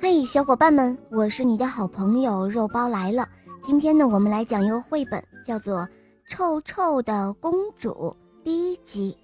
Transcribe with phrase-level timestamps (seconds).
[0.00, 3.28] 嘿，小伙伴们，我是你的好朋友肉包来了。
[3.60, 5.80] 今天呢，我们来讲一个绘本，叫做
[6.28, 7.90] 《臭臭的公主》
[8.44, 9.18] 第一集。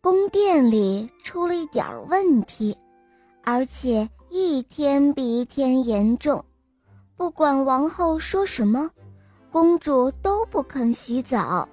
[0.00, 2.74] 宫殿里出了一点问题，
[3.44, 6.42] 而且一天比一天严重。
[7.14, 8.90] 不管王后说什么，
[9.50, 11.68] 公主都不肯洗澡。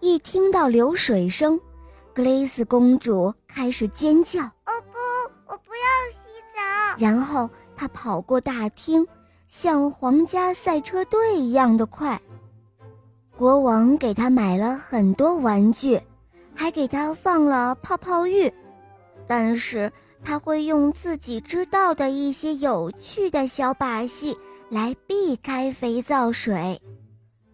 [0.00, 1.60] 一听到流水声，
[2.12, 4.50] 格蕾丝公主开始尖叫。
[6.98, 9.06] 然后他跑过大厅，
[9.48, 12.20] 像皇家赛车队一样的快。
[13.36, 16.00] 国王给他买了很多玩具，
[16.54, 18.52] 还给他放了泡泡浴，
[19.26, 19.90] 但是
[20.22, 24.36] 他会用自己知道的一些有趣的小把戏
[24.68, 26.80] 来避开肥皂水。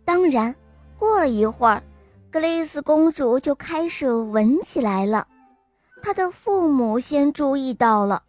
[0.05, 0.55] 当然，
[0.98, 1.83] 过了一会儿，
[2.31, 5.27] 格蕾丝公主就开始闻起来了。
[6.03, 8.23] 她的父母先注意到了。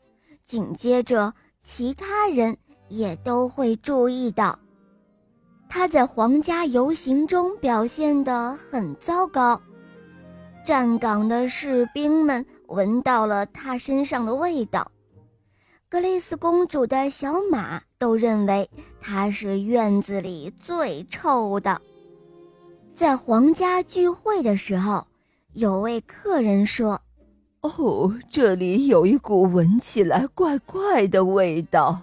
[0.49, 1.31] 紧接着，
[1.61, 4.57] 其他人也都会注意到，
[5.69, 9.61] 他在皇家游行中表现得很糟糕。
[10.65, 14.91] 站岗的士兵们闻到了他身上的味道，
[15.87, 18.67] 格蕾丝公主的小马都认为
[18.99, 21.79] 他是院子里最臭的。
[22.95, 25.05] 在皇家聚会的时候，
[25.53, 26.99] 有位客人说。
[27.61, 32.01] 哦，这里有一股闻起来怪怪的味道。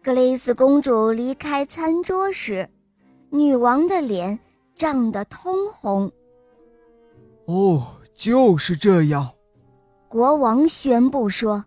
[0.00, 2.68] 格蕾丝公主离开餐桌时，
[3.30, 4.38] 女王的脸
[4.76, 6.10] 涨得通红。
[7.46, 9.30] 哦，就是这样。
[10.08, 11.64] 国王宣布说：“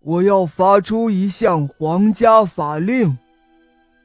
[0.00, 3.18] 我要发出一项皇家法令，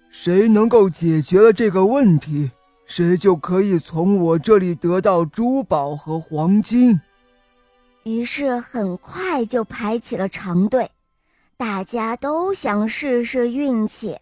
[0.10, 2.50] 谁能够解决了这个问题，
[2.86, 7.00] 谁就可以从我这里得到珠宝和黄金。”
[8.04, 10.90] 于是很快就排起了长队，
[11.58, 14.18] 大家都想试试运气。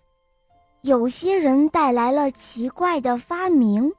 [0.82, 3.92] 有些人带来了奇怪的发明，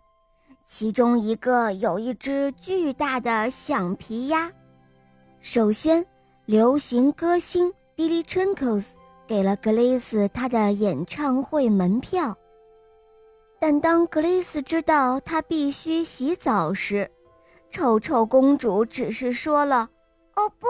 [0.64, 4.50] 其中一个有一只巨大的橡皮鸭。
[5.40, 6.04] 首先，
[6.44, 8.94] 流行歌星 Billy c h i n k o s
[9.26, 12.36] 给了格蕾丝他的演唱会门票，
[13.58, 17.10] 但当格蕾丝知道她必须洗澡时，
[17.70, 19.88] 臭臭公主只是说了
[20.36, 20.66] ：“哦不！”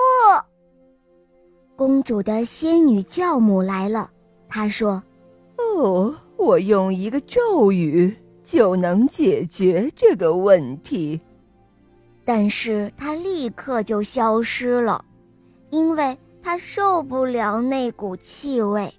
[1.74, 4.10] 公主的仙女教母来了，
[4.48, 5.02] 她说
[5.56, 11.20] ：“哦，我用一个咒语就能解决这个问题。”
[12.22, 15.02] 但是她立刻就消失了，
[15.70, 18.92] 因为她受不了那股气味。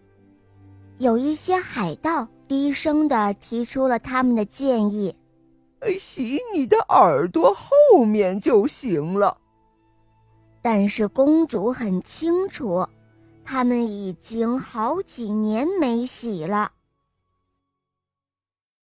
[0.97, 5.15] 有一些海盗低声地提出了他们的建议。
[5.97, 9.37] 洗你的耳朵后面就行了。
[10.61, 12.87] 但是公主很清楚，
[13.43, 16.71] 他们已经好几年没洗了。